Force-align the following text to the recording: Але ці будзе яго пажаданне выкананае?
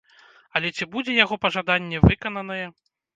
Але 0.59 0.69
ці 0.75 0.87
будзе 0.95 1.17
яго 1.17 1.37
пажаданне 1.43 1.97
выкананае? 2.07 2.59